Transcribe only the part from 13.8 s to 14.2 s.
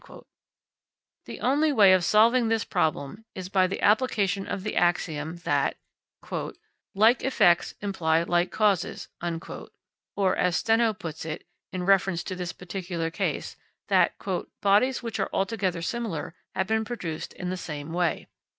that